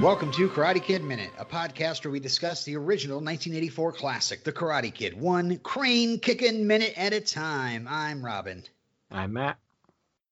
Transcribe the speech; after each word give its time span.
Welcome 0.00 0.32
to 0.32 0.48
Karate 0.48 0.82
Kid 0.82 1.04
Minute, 1.04 1.30
a 1.36 1.44
podcast 1.44 2.06
where 2.06 2.10
we 2.10 2.20
discuss 2.20 2.64
the 2.64 2.74
original 2.74 3.18
1984 3.18 3.92
classic, 3.92 4.44
The 4.44 4.52
Karate 4.52 4.94
Kid, 4.94 5.20
one 5.20 5.58
crane 5.58 6.18
kicking 6.20 6.66
minute 6.66 6.94
at 6.96 7.12
a 7.12 7.20
time. 7.20 7.86
I'm 7.86 8.24
Robin. 8.24 8.64
I'm 9.10 9.34
Matt. 9.34 9.58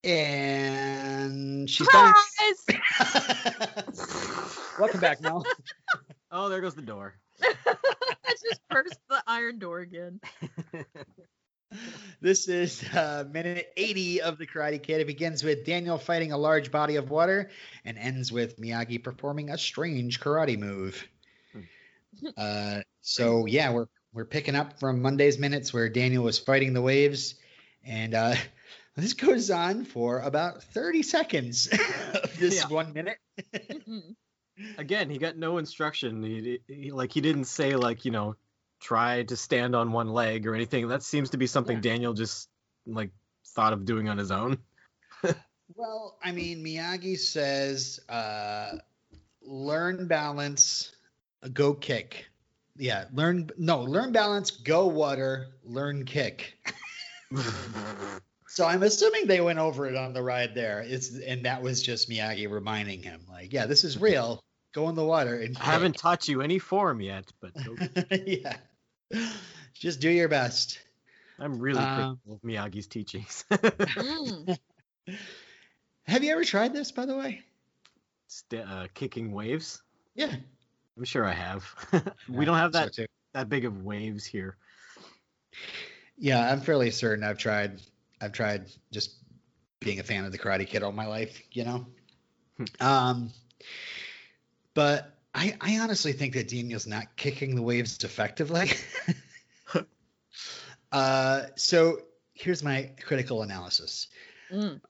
And 0.03 1.69
she's 1.69 1.87
Surprise! 1.87 2.65
back. 2.67 2.83
Welcome 4.79 5.01
back, 5.01 5.21
Mel. 5.21 5.45
Oh, 6.31 6.49
there 6.49 6.63
goes 6.63 6.75
the 6.75 6.81
door. 6.81 7.17
I 7.43 7.55
just 8.25 8.63
burst 8.71 8.99
the 9.11 9.23
iron 9.27 9.59
door 9.59 9.81
again. 9.81 10.19
This 12.21 12.49
is 12.49 12.83
uh, 12.95 13.25
minute 13.31 13.73
80 13.77 14.23
of 14.23 14.39
The 14.39 14.47
Karate 14.47 14.83
Kid. 14.83 15.01
It 15.01 15.07
begins 15.07 15.45
with 15.45 15.65
Daniel 15.65 15.99
fighting 15.99 16.33
a 16.33 16.39
large 16.39 16.71
body 16.71 16.97
of 16.97 17.11
water 17.11 17.51
and 17.85 17.97
ends 17.99 18.33
with 18.33 18.59
Miyagi 18.59 19.03
performing 19.03 19.51
a 19.51 19.59
strange 19.59 20.19
karate 20.21 20.59
move. 20.59 21.07
Uh, 22.37 22.81
so 23.03 23.47
yeah, 23.47 23.71
we're 23.73 23.87
we're 24.13 24.25
picking 24.25 24.57
up 24.57 24.81
from 24.81 25.03
Monday's 25.03 25.39
minutes 25.39 25.73
where 25.73 25.89
Daniel 25.89 26.25
was 26.25 26.39
fighting 26.39 26.73
the 26.73 26.83
waves, 26.83 27.35
and 27.85 28.15
uh, 28.15 28.35
this 28.97 29.13
goes 29.13 29.51
on 29.51 29.85
for 29.85 30.21
about 30.21 30.63
30 30.65 31.03
seconds 31.03 31.69
of 32.15 32.37
this 32.39 32.57
Yeah. 32.63 32.69
one 32.69 32.93
minute. 32.95 33.19
Mhm. 33.55 34.17
Again, 34.77 35.09
he 35.09 35.19
got 35.19 35.37
no 35.37 35.59
instruction. 35.59 36.23
He, 36.25 36.59
he 36.67 36.91
like 36.91 37.13
he 37.13 37.21
didn't 37.21 37.45
say 37.45 37.77
like 37.77 38.05
you 38.05 38.11
know 38.11 38.35
try 38.81 39.23
to 39.25 39.37
stand 39.37 39.75
on 39.75 39.93
one 39.93 40.09
leg 40.09 40.47
or 40.47 40.55
anything. 40.55 40.89
That 40.89 41.03
seems 41.03 41.31
to 41.31 41.37
be 41.37 41.47
something 41.47 41.77
Yeah. 41.77 41.93
Daniel 41.93 42.13
just 42.15 42.49
like 42.87 43.11
thought 43.49 43.73
of 43.73 43.85
doing 43.85 44.09
on 44.09 44.19
his 44.19 44.31
own. 44.31 44.59
Well, 45.77 46.17
I 46.25 46.33
mean, 46.33 46.65
Miyagi 46.65 47.19
says, 47.19 48.01
uh, 48.09 48.79
learn 49.43 50.09
balance, 50.09 50.93
go 51.53 51.75
kick. 51.75 52.27
Yeah, 52.77 53.05
learn 53.13 53.51
no, 53.59 53.83
learn 53.83 54.11
balance, 54.11 54.51
go 54.51 54.87
water, 54.87 55.49
learn 55.65 56.05
kick. 56.05 56.57
So 58.51 58.65
I'm 58.67 58.83
assuming 58.83 59.29
they 59.29 59.41
went 59.41 59.61
over 59.61 59.87
it 59.87 59.95
on 59.95 60.13
the 60.13 60.23
ride 60.23 60.53
there. 60.53 60.81
It's 60.81 61.17
and 61.17 61.45
that 61.45 61.63
was 61.63 61.81
just 61.81 62.11
Miyagi 62.11 62.51
reminding 62.51 63.03
him, 63.05 63.21
like, 63.31 63.53
yeah, 63.53 63.67
this 63.67 63.85
is 63.85 64.01
real. 64.01 64.41
Go 64.73 64.89
in 64.89 64.97
the 64.97 65.05
water 65.05 65.37
and 65.37 65.57
I 65.59 65.65
haven't 65.67 65.97
taught 65.97 66.27
you 66.27 66.41
any 66.41 66.59
form 66.59 67.01
yet, 67.01 67.31
but 67.41 67.53
yeah, 68.27 68.57
just 69.75 70.01
do 70.01 70.11
your 70.11 70.29
best. 70.29 70.79
I'm 71.39 71.59
really 71.59 71.79
Um, 71.81 71.87
critical 71.87 72.35
of 72.35 72.43
Miyagi's 72.43 72.87
teachings. 72.87 73.45
Mm. 73.51 74.59
Have 76.07 76.25
you 76.25 76.33
ever 76.33 76.45
tried 76.45 76.73
this, 76.73 76.91
by 76.93 77.07
the 77.07 77.17
way? 77.17 77.43
St- 78.29 78.67
uh, 78.67 78.87
kicking 78.95 79.33
waves. 79.33 79.83
Yeah, 80.15 80.35
I'm 80.97 81.05
sure 81.05 81.25
I 81.25 81.33
have. 81.33 81.65
we 82.29 82.45
don't 82.45 82.57
have 82.59 82.73
that 82.73 82.93
too. 82.93 83.07
that 83.35 83.49
big 83.49 83.65
of 83.65 83.85
waves 83.85 84.25
here. 84.25 84.57
Yeah, 86.19 86.51
I'm 86.51 86.61
fairly 86.61 86.91
certain 86.91 87.25
I've 87.25 87.39
tried. 87.39 87.81
I've 88.21 88.33
tried 88.33 88.67
just 88.91 89.15
being 89.81 90.01
a 90.01 90.03
fan 90.03 90.25
of 90.25 90.33
the 90.33 90.39
Karate 90.39 90.67
Kid 90.67 90.83
all 90.83 90.93
my 90.93 91.07
life, 91.07 91.41
you 91.53 91.65
know. 91.65 91.87
um, 92.81 93.31
but 94.75 95.18
I, 95.39 95.57
I 95.61 95.79
honestly 95.79 96.13
think 96.13 96.35
that 96.35 96.49
Daniel's 96.49 96.89
not 96.89 97.15
kicking 97.15 97.55
the 97.55 97.63
waves 97.63 98.03
effectively. 98.03 98.73
uh, 100.93 101.43
so 101.55 102.01
here's 102.35 102.65
my 102.65 102.91
critical 103.05 103.43
analysis. 103.43 104.09
Mm. 104.51 104.81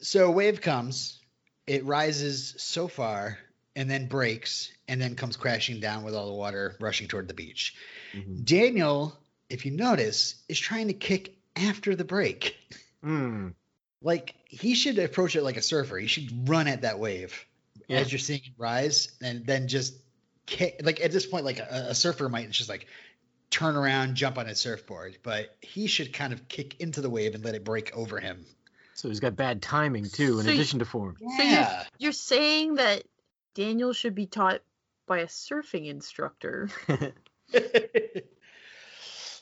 So 0.00 0.28
a 0.28 0.30
wave 0.30 0.62
comes, 0.62 1.20
it 1.66 1.84
rises 1.84 2.54
so 2.56 2.88
far, 2.88 3.38
and 3.76 3.90
then 3.90 4.06
breaks, 4.06 4.70
and 4.88 4.98
then 4.98 5.14
comes 5.14 5.36
crashing 5.36 5.80
down 5.80 6.04
with 6.04 6.14
all 6.14 6.28
the 6.28 6.34
water 6.34 6.74
rushing 6.80 7.06
toward 7.06 7.28
the 7.28 7.34
beach. 7.34 7.74
Mhm. 8.14 8.46
Daniel, 8.46 9.18
if 9.50 9.66
you 9.66 9.72
notice, 9.72 10.42
is 10.48 10.58
trying 10.58 10.88
to 10.88 10.94
kick 10.94 11.36
after 11.54 11.94
the 11.94 12.04
break. 12.04 12.56
Mm. 13.04 13.52
Like 14.00 14.34
he 14.46 14.74
should 14.74 14.98
approach 14.98 15.36
it 15.36 15.42
like 15.42 15.58
a 15.58 15.62
surfer. 15.62 15.98
He 15.98 16.06
should 16.06 16.48
run 16.48 16.66
at 16.66 16.82
that 16.82 16.98
wave 16.98 17.46
Yeah. 17.92 18.00
as 18.00 18.12
you're 18.12 18.18
seeing 18.18 18.40
it 18.44 18.52
rise, 18.58 19.12
and 19.22 19.46
then 19.46 19.68
just 19.68 19.94
kick. 20.46 20.80
Like 20.82 21.00
at 21.00 21.12
this 21.12 21.26
point, 21.26 21.44
like 21.44 21.58
a, 21.58 21.86
a 21.90 21.94
surfer 21.94 22.28
might 22.28 22.50
just 22.50 22.68
like 22.68 22.86
turn 23.50 23.76
around, 23.76 24.14
jump 24.14 24.38
on 24.38 24.46
his 24.46 24.58
surfboard, 24.58 25.18
but 25.22 25.56
he 25.60 25.86
should 25.86 26.12
kind 26.12 26.32
of 26.32 26.48
kick 26.48 26.80
into 26.80 27.00
the 27.00 27.10
wave 27.10 27.34
and 27.34 27.44
let 27.44 27.54
it 27.54 27.64
break 27.64 27.94
over 27.96 28.18
him. 28.18 28.46
So 28.94 29.08
he's 29.08 29.20
got 29.20 29.36
bad 29.36 29.60
timing 29.62 30.06
too, 30.06 30.38
in 30.38 30.44
So 30.44 30.50
you- 30.50 30.54
addition 30.56 30.78
to 30.78 30.84
form. 30.84 31.16
So 31.36 31.42
you're, 31.42 31.68
you're 31.98 32.12
saying 32.12 32.76
that 32.76 33.04
Daniel 33.54 33.92
should 33.92 34.14
be 34.14 34.26
taught 34.26 34.60
by 35.06 35.18
a 35.18 35.26
surfing 35.26 35.86
instructor. 35.88 36.70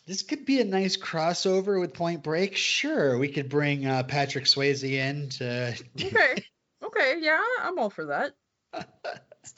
this 0.06 0.22
could 0.22 0.44
be 0.44 0.60
a 0.60 0.64
nice 0.64 0.96
crossover 0.96 1.80
with 1.80 1.94
Point 1.94 2.22
Break. 2.22 2.56
Sure, 2.56 3.18
we 3.18 3.28
could 3.28 3.48
bring 3.48 3.86
uh, 3.86 4.02
Patrick 4.04 4.44
Swayze 4.44 4.82
in 4.88 5.28
to. 5.30 5.76
Okay. 6.00 6.44
Okay, 6.82 7.16
yeah, 7.20 7.38
I'm 7.60 7.78
all 7.78 7.90
for 7.90 8.06
that. 8.06 8.32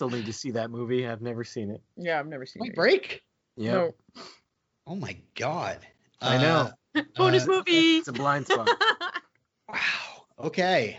Still 0.02 0.10
need 0.18 0.26
to 0.26 0.32
see 0.32 0.50
that 0.50 0.68
movie. 0.72 1.06
I've 1.06 1.22
never 1.22 1.44
seen 1.44 1.70
it. 1.70 1.80
Yeah, 1.96 2.18
I've 2.18 2.26
never 2.26 2.44
seen 2.44 2.58
Point 2.62 2.72
it. 2.72 2.74
Break. 2.76 3.22
Yeah, 3.56 3.70
No. 3.72 3.94
Oh 4.84 4.96
my 4.96 5.16
god. 5.36 5.78
I 6.20 6.38
know. 6.38 6.72
Uh, 6.96 7.02
Bonus 7.16 7.44
Uh, 7.44 7.52
movie. 7.52 7.98
it's 7.98 8.08
a 8.08 8.12
blind 8.12 8.48
spot. 8.48 8.68
wow. 9.68 9.76
Okay. 10.40 10.98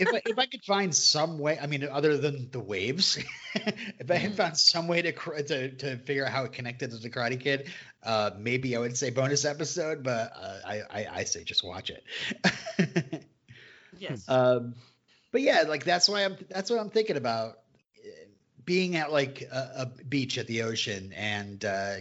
if 0.00 0.12
I, 0.12 0.20
if 0.26 0.36
I 0.36 0.46
could 0.46 0.64
find 0.64 0.92
some 0.92 1.38
way, 1.38 1.60
I 1.62 1.68
mean, 1.68 1.86
other 1.88 2.16
than 2.18 2.50
the 2.50 2.58
waves, 2.58 3.18
if 3.54 4.10
I 4.10 4.14
had 4.16 4.32
Mhm. 4.32 4.36
found 4.36 4.56
some 4.58 4.88
way 4.88 5.00
to 5.02 5.12
to 5.12 5.70
to 5.76 5.96
figure 5.98 6.26
out 6.26 6.32
how 6.32 6.42
it 6.42 6.52
connected 6.52 6.90
to 6.90 6.96
the 6.96 7.08
Karate 7.08 7.38
Kid, 7.38 7.70
uh, 8.02 8.32
maybe 8.36 8.74
I 8.74 8.80
would 8.80 8.96
say 8.96 9.10
bonus 9.10 9.44
episode, 9.44 10.02
but 10.02 10.32
uh, 10.34 10.58
I, 10.66 10.80
I 10.90 11.06
I 11.20 11.24
say 11.24 11.44
just 11.44 11.62
watch 11.62 11.90
it. 11.90 13.24
yes. 13.96 14.28
um, 14.28 14.74
but 15.30 15.40
yeah, 15.42 15.62
like 15.68 15.84
that's 15.84 16.08
why 16.08 16.24
I'm 16.24 16.36
that's 16.50 16.68
what 16.68 16.80
I'm 16.80 16.90
thinking 16.90 17.16
about 17.16 17.58
being 18.64 18.96
at 18.96 19.12
like 19.12 19.42
a, 19.42 19.70
a 19.76 20.04
beach 20.04 20.38
at 20.38 20.46
the 20.46 20.62
ocean 20.62 21.12
and 21.16 21.64
uh, 21.64 21.96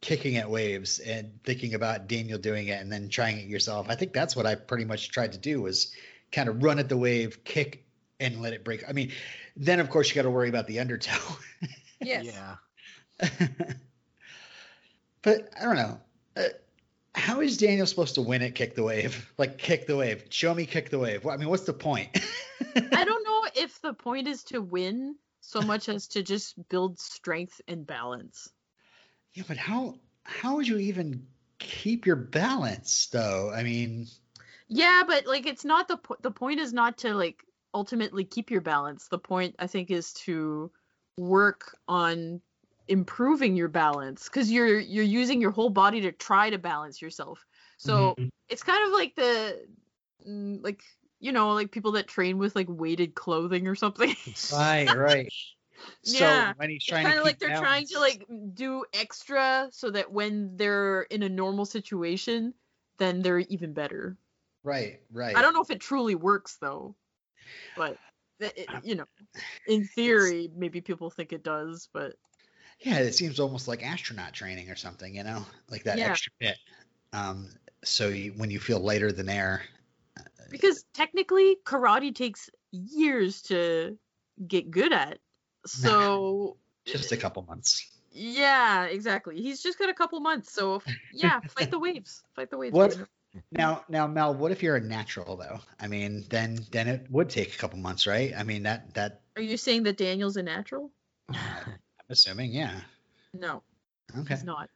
kicking 0.00 0.36
at 0.36 0.50
waves 0.50 0.98
and 0.98 1.32
thinking 1.44 1.74
about 1.74 2.08
Daniel 2.08 2.38
doing 2.38 2.68
it 2.68 2.80
and 2.80 2.90
then 2.92 3.08
trying 3.08 3.38
it 3.38 3.46
yourself. 3.46 3.86
I 3.88 3.94
think 3.94 4.12
that's 4.12 4.36
what 4.36 4.46
I 4.46 4.54
pretty 4.54 4.84
much 4.84 5.10
tried 5.10 5.32
to 5.32 5.38
do 5.38 5.62
was 5.62 5.92
kind 6.32 6.48
of 6.48 6.62
run 6.62 6.78
at 6.78 6.88
the 6.88 6.96
wave, 6.96 7.44
kick, 7.44 7.84
and 8.20 8.42
let 8.42 8.52
it 8.52 8.64
break. 8.64 8.88
I 8.88 8.92
mean, 8.92 9.12
then 9.56 9.80
of 9.80 9.90
course 9.90 10.08
you 10.08 10.14
got 10.14 10.22
to 10.22 10.30
worry 10.30 10.48
about 10.48 10.66
the 10.66 10.80
undertow. 10.80 11.18
yes. 12.00 12.26
Yeah. 12.26 12.56
but 15.22 15.48
I 15.60 15.64
don't 15.64 15.76
know. 15.76 16.00
Uh, 16.36 16.42
how 17.14 17.40
is 17.40 17.58
Daniel 17.58 17.86
supposed 17.86 18.14
to 18.14 18.22
win 18.22 18.42
it? 18.42 18.54
Kick 18.54 18.74
the 18.74 18.82
wave, 18.82 19.30
like 19.38 19.58
kick 19.58 19.86
the 19.86 19.96
wave. 19.96 20.24
Show 20.30 20.54
me 20.54 20.66
kick 20.66 20.90
the 20.90 20.98
wave. 20.98 21.24
Well, 21.24 21.34
I 21.34 21.36
mean, 21.36 21.48
what's 21.48 21.64
the 21.64 21.74
point? 21.74 22.08
I 22.74 23.04
don't 23.04 23.24
know 23.24 23.44
if 23.54 23.80
the 23.82 23.92
point 23.92 24.26
is 24.26 24.42
to 24.44 24.60
win 24.60 25.16
so 25.42 25.62
much 25.62 25.90
as 25.90 26.08
to 26.08 26.22
just 26.22 26.56
build 26.70 26.98
strength 26.98 27.60
and 27.68 27.86
balance. 27.86 28.50
Yeah, 29.34 29.44
but 29.48 29.56
how 29.58 30.00
how 30.24 30.56
would 30.56 30.68
you 30.68 30.78
even 30.78 31.26
keep 31.58 32.06
your 32.06 32.16
balance 32.16 33.06
though? 33.08 33.50
I 33.50 33.62
mean, 33.62 34.06
Yeah, 34.68 35.02
but 35.06 35.26
like 35.26 35.46
it's 35.46 35.64
not 35.64 35.88
the 35.88 35.96
po- 35.98 36.16
the 36.22 36.30
point 36.30 36.60
is 36.60 36.72
not 36.72 36.98
to 36.98 37.14
like 37.14 37.44
ultimately 37.74 38.24
keep 38.24 38.50
your 38.50 38.60
balance. 38.60 39.08
The 39.08 39.18
point 39.18 39.56
I 39.58 39.66
think 39.66 39.90
is 39.90 40.12
to 40.26 40.72
work 41.16 41.76
on 41.88 42.42
improving 42.88 43.56
your 43.56 43.68
balance 43.68 44.28
cuz 44.28 44.50
you're 44.50 44.78
you're 44.78 45.04
using 45.04 45.40
your 45.40 45.52
whole 45.52 45.70
body 45.70 46.02
to 46.02 46.12
try 46.12 46.50
to 46.50 46.58
balance 46.58 47.00
yourself. 47.02 47.46
So 47.78 48.18
Mhm. 48.18 48.30
it's 48.48 48.62
kind 48.62 48.86
of 48.86 48.92
like 48.92 49.14
the 49.14 49.66
mm, 50.26 50.62
like 50.62 50.82
you 51.22 51.32
know 51.32 51.54
like 51.54 51.72
people 51.72 51.92
that 51.94 52.08
train 52.08 52.38
with 52.38 52.56
like 52.56 52.68
weighted 52.70 53.16
clothing 53.16 53.68
or 53.68 53.76
something. 53.76 54.16
right, 54.50 54.94
right. 54.94 55.28
So 56.02 56.42
Yeah, 56.42 56.54
when 56.56 56.70
he's 56.70 56.86
trying 56.86 57.06
kind 57.06 57.18
to 57.18 57.18
of 57.18 57.24
like 57.24 57.38
they're 57.38 57.52
trying 57.52 57.86
to 57.88 57.98
like 57.98 58.24
do 58.54 58.84
extra 58.92 59.68
so 59.72 59.90
that 59.90 60.12
when 60.12 60.56
they're 60.56 61.02
in 61.02 61.22
a 61.22 61.28
normal 61.28 61.64
situation 61.66 62.54
then 62.98 63.22
they're 63.22 63.40
even 63.40 63.72
better. 63.74 64.18
right, 64.64 65.00
right. 65.10 65.34
I 65.34 65.42
don't 65.42 65.54
know 65.54 65.62
if 65.62 65.70
it 65.70 65.80
truly 65.80 66.14
works 66.14 66.58
though, 66.58 66.96
but 67.76 68.00
it, 68.40 68.70
you 68.84 68.96
know, 68.96 69.06
in 69.66 69.88
theory, 69.88 70.50
maybe 70.54 70.82
people 70.82 71.10
think 71.10 71.32
it 71.32 71.44
does, 71.44 71.88
but 71.92 72.16
Yeah, 72.80 72.98
it 72.98 73.14
seems 73.14 73.38
almost 73.40 73.68
like 73.68 73.82
astronaut 73.84 74.32
training 74.34 74.70
or 74.70 74.76
something, 74.76 75.14
you 75.14 75.22
know, 75.22 75.46
like 75.68 75.84
that 75.84 76.00
Yeah. 76.00 76.02
extra 76.02 76.32
bit. 76.38 76.58
Um, 77.12 77.50
so 77.84 78.08
you, 78.08 78.32
when 78.34 78.50
you 78.50 78.60
feel 78.60 78.80
lighter 78.80 79.12
than 79.12 79.28
air, 79.28 79.64
because 80.52 80.84
technically 80.94 81.56
karate 81.64 82.14
takes 82.14 82.48
years 82.70 83.42
to 83.42 83.98
get 84.46 84.70
good 84.70 84.92
at. 84.92 85.18
So 85.66 86.56
just 86.86 87.12
a 87.12 87.16
couple 87.16 87.42
months. 87.42 87.90
yeah, 88.12 88.84
exactly. 88.84 89.40
He's 89.40 89.62
just 89.62 89.78
got 89.78 89.88
a 89.88 89.94
couple 89.94 90.20
months, 90.20 90.52
so 90.52 90.76
if- 90.76 90.84
yeah, 91.12 91.40
fight 91.48 91.70
the 91.70 91.78
waves. 91.78 92.22
Fight 92.34 92.50
the 92.50 92.58
waves. 92.58 92.74
What. 92.74 92.96
Now, 93.50 93.82
now, 93.88 94.06
Mel, 94.06 94.34
what 94.34 94.52
if 94.52 94.62
you're 94.62 94.76
a 94.76 94.80
natural 94.80 95.36
though? 95.38 95.58
I 95.80 95.86
mean, 95.86 96.24
then 96.28 96.58
then 96.70 96.86
it 96.86 97.06
would 97.10 97.30
take 97.30 97.54
a 97.54 97.58
couple 97.58 97.78
months, 97.78 98.06
right? 98.06 98.34
I 98.36 98.42
mean, 98.42 98.64
that 98.64 98.92
that 98.94 99.22
Are 99.36 99.42
you 99.42 99.56
saying 99.56 99.84
that 99.84 99.96
Daniel's 99.96 100.36
a 100.36 100.42
natural? 100.42 100.90
I'm 101.30 101.78
assuming, 102.10 102.52
yeah. 102.52 102.78
No, 103.32 103.62
Okay, 104.18 104.34
he's 104.34 104.44
not. 104.44 104.68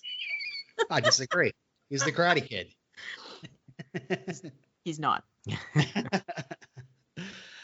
I 0.90 1.00
disagree. 1.00 1.52
He's 1.88 2.02
the 2.02 2.10
Karate 2.10 2.44
Kid. 2.44 2.68
He's 4.88 4.98
not. 4.98 5.22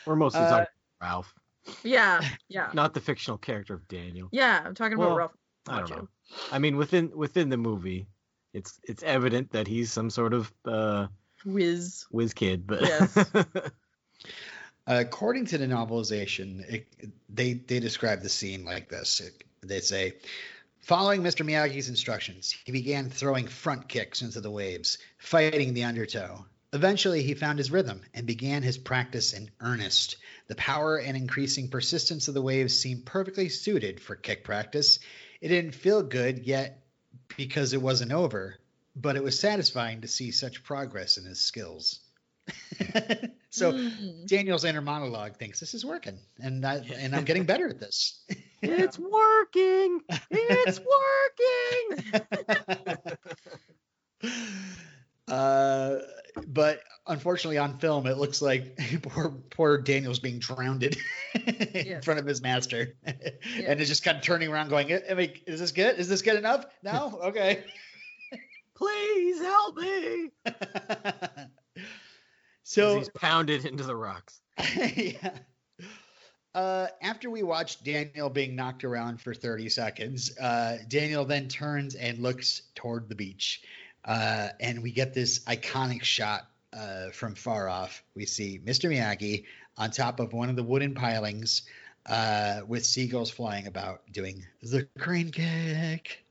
We're 0.07 0.15
mostly 0.17 0.41
Uh, 0.41 0.51
talking 0.51 0.53
about 0.59 0.69
Ralph, 1.01 1.35
Yeah, 1.83 2.21
yeah, 2.49 2.69
not 2.75 2.93
the 2.93 3.01
fictional 3.01 3.39
character 3.39 3.73
of 3.73 3.89
Daniel. 3.89 4.29
yeah. 4.31 4.61
I'm 4.63 4.75
talking 4.75 4.99
about 4.99 5.17
Ralph. 5.17 5.33
I 5.67 5.79
don't 5.79 5.91
know. 5.91 6.09
I 6.53 6.59
mean, 6.59 6.77
within 6.77 7.11
within 7.17 7.49
the 7.49 7.57
movie, 7.57 8.07
it's 8.53 8.79
it's 8.85 9.03
evident 9.03 9.53
that 9.53 9.67
he's 9.67 9.91
some 9.91 10.11
sort 10.11 10.35
of 10.35 10.53
uh, 10.67 11.07
Whiz. 11.47 12.05
whiz 12.11 12.35
kid, 12.35 12.67
but 12.67 12.83
Yes. 12.83 13.17
According 14.87 15.47
to 15.47 15.57
the 15.57 15.67
novelization, 15.67 16.61
it, 16.71 16.87
they 17.31 17.55
they 17.55 17.81
describe 17.81 18.21
the 18.21 18.29
scene 18.29 18.67
like 18.67 18.91
this. 18.91 19.21
It, 19.21 19.45
they 19.63 19.81
say, 19.81 20.13
following 20.83 21.23
Mr. 21.23 21.43
Miyagi's 21.47 21.89
instructions, 21.89 22.55
he 22.67 22.73
began 22.73 23.09
throwing 23.09 23.47
front 23.47 23.89
kicks 23.89 24.21
into 24.21 24.43
the 24.43 24.51
waves, 24.51 24.99
fighting 25.17 25.73
the 25.73 25.85
undertow. 25.85 26.45
Eventually, 26.75 27.23
he 27.23 27.35
found 27.35 27.59
his 27.59 27.71
rhythm 27.71 28.03
and 28.13 28.27
began 28.27 28.65
his 28.65 28.77
practice 28.77 29.33
in 29.33 29.49
earnest. 29.61 30.17
The 30.49 30.57
power 30.57 30.99
and 30.99 31.17
increasing 31.17 31.69
persistence 31.69 32.27
of 32.27 32.35
the 32.35 32.43
waves 32.43 32.77
seemed 32.79 33.07
perfectly 33.07 33.49
suited 33.49 34.01
for 34.01 34.17
kick 34.17 34.43
practice. 34.43 34.99
It 35.41 35.49
didn't 35.49 35.77
feel 35.77 36.03
good 36.03 36.47
yet 36.47 36.83
because 37.37 37.75
it 37.75 37.81
wasn't 37.81 38.11
over, 38.11 38.57
but 38.97 39.15
it 39.15 39.23
was 39.23 39.39
satisfying 39.39 40.01
to 40.01 40.09
see 40.09 40.33
such 40.33 40.65
progress 40.65 41.17
in 41.17 41.25
his 41.25 41.41
skills. 41.41 42.01
so 43.51 43.73
Mm. 43.73 44.27
Daniel's 44.27 44.65
inner 44.65 44.83
monologue 44.83 45.37
thinks 45.37 45.61
this 45.61 45.75
is 45.75 45.85
working, 45.85 46.19
and 46.41 46.67
I 46.67 46.79
and 46.97 47.15
I'm 47.15 47.25
getting 47.25 47.45
better 47.45 47.69
at 47.69 47.79
this. 47.79 48.25
it's 48.63 48.99
working. 48.99 50.01
It's 50.31 50.81
working. 54.23 54.33
uh, 55.29 55.97
but 56.49 56.81
unfortunately, 57.07 57.59
on 57.59 57.79
film, 57.79 58.07
it 58.07 58.19
looks 58.19 58.41
like 58.43 58.79
poor 59.03 59.31
poor 59.51 59.79
Daniel's 59.79 60.19
being 60.19 60.39
drowned 60.39 60.83
in 60.85 60.93
Yes. 61.75 62.05
front 62.05 62.21
of 62.21 62.27
his 62.27 62.43
master, 62.43 62.97
and 63.05 63.81
is 63.81 63.89
just 63.89 64.05
kind 64.05 64.17
of 64.17 64.23
turning 64.23 64.49
around, 64.51 64.69
going, 64.69 64.93
"I 65.11 65.15
mean, 65.15 65.33
is 65.47 65.61
this 65.61 65.73
good? 65.73 65.99
Is 65.99 66.09
this 66.09 66.23
good 66.23 66.37
enough? 66.37 66.67
No, 66.83 67.19
okay." 67.25 67.65
Please 68.77 69.41
help 69.41 69.77
me. 69.77 70.31
so 70.47 70.53
So 72.65 72.99
he's 72.99 73.09
pounded 73.11 73.65
into 73.65 73.85
the 73.85 73.95
rocks. 73.95 74.41
yeah. 74.97 75.39
Uh, 76.55 76.87
after 77.03 77.31
we 77.31 77.43
watch 77.43 77.83
Daniel 77.85 78.31
being 78.31 78.55
knocked 78.57 78.85
around 78.85 79.21
for 79.21 79.35
30 79.35 79.69
seconds, 79.69 80.37
uh, 80.39 80.79
Daniel 80.89 81.25
then 81.25 81.49
turns 81.49 81.95
and 81.97 82.19
looks 82.21 82.63
toward 82.75 83.09
the 83.09 83.15
beach. 83.15 83.63
Uh, 84.05 84.49
and 84.61 84.83
we 84.83 84.91
get 84.93 85.15
this 85.15 85.41
iconic 85.41 86.03
shot 86.03 86.47
uh, 86.73 87.11
from 87.11 87.35
far 87.35 87.69
off. 87.69 88.03
We 88.15 88.27
see 88.27 88.61
Mr. 88.65 88.91
Miyagi 88.91 89.45
on 89.79 89.91
top 89.91 90.21
of 90.21 90.33
one 90.33 90.51
of 90.51 90.57
the 90.57 90.63
wooden 90.63 90.95
pilings 90.95 91.63
uh, 92.07 92.61
with 92.67 92.85
seagulls 92.85 93.31
flying 93.31 93.67
about 93.67 94.03
doing 94.13 94.45
the 94.63 94.87
crane 94.99 95.31
kick. 95.31 96.25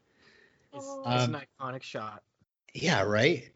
It's, 0.73 0.85
Oh. 0.87 1.03
it's 1.11 1.23
Um, 1.23 1.35
an 1.35 1.41
iconic 1.59 1.83
shot. 1.83 2.21
Yeah, 2.73 3.01
right. 3.03 3.49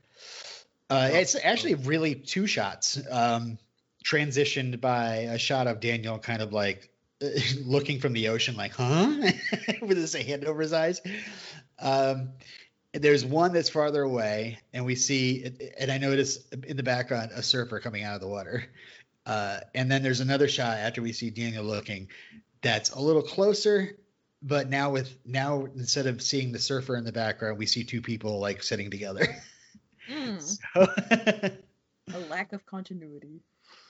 Uh, 0.90 1.10
it's 1.12 1.36
actually 1.36 1.76
really 1.76 2.16
two 2.16 2.48
shots, 2.48 3.00
um, 3.12 3.58
transitioned 4.06 4.80
by 4.80 5.16
a 5.16 5.38
shot 5.38 5.68
of 5.68 5.80
Daniel 5.80 6.18
kind 6.20 6.42
of 6.42 6.54
like 6.54 6.90
looking 7.66 8.00
from 8.00 8.14
the 8.14 8.30
ocean, 8.30 8.56
like, 8.56 8.72
huh? 8.74 9.08
With 9.82 9.98
his 9.98 10.14
hand 10.14 10.46
over 10.46 10.62
his 10.62 10.74
eyes. 10.74 11.02
Um, 11.80 12.30
there's 13.02 13.26
one 13.26 13.54
that's 13.54 13.70
farther 13.70 14.02
away, 14.02 14.60
and 14.74 14.86
we 14.86 14.96
see, 14.96 15.52
and 15.80 15.92
I 15.92 15.98
notice 15.98 16.48
in 16.66 16.78
the 16.78 16.84
background 16.84 17.32
a 17.34 17.44
surfer 17.44 17.80
coming 17.80 18.04
out 18.04 18.16
of 18.16 18.22
the 18.22 18.28
water. 18.28 18.66
Uh, 19.26 19.60
and 19.76 19.92
then 19.92 20.04
there's 20.04 20.22
another 20.22 20.48
shot 20.48 20.78
after 20.78 21.02
we 21.02 21.12
see 21.12 21.30
Daniel 21.30 21.64
looking 21.64 22.08
that's 22.62 22.92
a 22.92 23.00
little 23.00 23.22
closer, 23.22 23.98
but 24.42 24.70
now 24.70 24.92
with 24.92 25.18
now 25.26 25.66
instead 25.76 26.08
of 26.08 26.22
seeing 26.22 26.52
the 26.52 26.60
surfer 26.60 26.96
in 26.96 27.04
the 27.04 27.12
background, 27.12 27.58
we 27.58 27.66
see 27.66 27.84
two 27.84 28.02
people 28.02 28.40
like 28.40 28.64
sitting 28.64 28.90
together. 28.92 29.26
Mm. 30.10 30.42
So, 30.74 30.88
A 32.16 32.20
lack 32.30 32.54
of 32.54 32.66
continuity. 32.66 33.42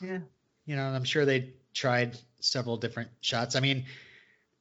yeah, 0.02 0.20
you 0.66 0.76
know, 0.76 0.84
I'm 0.84 1.04
sure 1.04 1.26
they 1.26 1.54
tried 1.72 2.18
several 2.40 2.78
different 2.78 3.10
shots. 3.22 3.56
I 3.56 3.60
mean, 3.60 3.86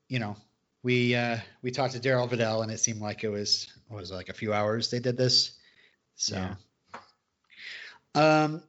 you 0.09 0.19
know, 0.19 0.37
we 0.87 1.17
uh, 1.17 1.39
we 1.63 1.73
talked 1.73 1.95
to 1.95 1.99
Darryl 1.99 2.31
Vidal, 2.31 2.63
and 2.63 2.71
it 2.71 2.79
seemed 2.79 3.01
like 3.01 3.25
it 3.25 3.29
was 3.29 3.73
was 3.91 4.13
it, 4.13 4.15
like 4.15 4.29
a 4.29 4.33
few 4.33 4.55
hours 4.55 4.89
they 4.89 5.01
did 5.01 5.17
this. 5.17 5.59
So, 6.15 6.37
Yeah. 6.37 6.55
um, 8.15 8.63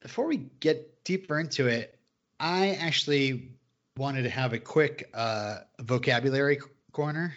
before 0.00 0.26
we 0.26 0.38
get 0.60 1.04
deeper 1.04 1.38
into 1.38 1.66
it, 1.66 1.98
I 2.40 2.70
actually 2.70 3.50
wanted 3.98 4.22
to 4.22 4.30
have 4.30 4.54
a 4.54 4.58
quick 4.58 5.10
uh, 5.12 5.58
vocabulary 5.80 6.58
corner. 6.90 7.34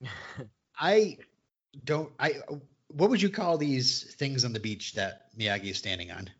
I 0.80 1.18
don't. 1.84 2.10
I 2.18 2.36
what 2.88 3.10
would 3.10 3.20
you 3.20 3.28
call 3.28 3.58
these 3.58 4.14
things 4.14 4.46
on 4.46 4.54
the 4.54 4.60
beach 4.60 4.94
that 4.94 5.36
Miyagi 5.38 5.72
is 5.72 5.76
standing 5.76 6.10
on? 6.10 6.30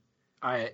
I 0.40 0.70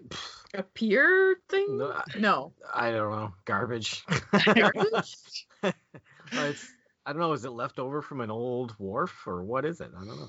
A 0.54 0.62
pier 0.62 1.36
thing? 1.48 1.78
No, 1.78 1.92
I- 1.92 2.18
No. 2.18 2.52
I 2.72 2.90
don't 2.90 3.10
know. 3.10 3.32
Garbage. 3.44 4.04
Garbage? 4.32 5.46
Or 5.62 6.46
it's, 6.48 6.68
I 7.04 7.12
don't 7.12 7.20
know. 7.20 7.32
Is 7.32 7.44
it 7.44 7.50
left 7.50 7.78
over 7.78 8.02
from 8.02 8.20
an 8.20 8.30
old 8.32 8.74
wharf 8.78 9.26
or 9.28 9.44
what 9.44 9.64
is 9.64 9.80
it? 9.80 9.90
I 9.96 10.04
don't 10.04 10.08
know. 10.18 10.28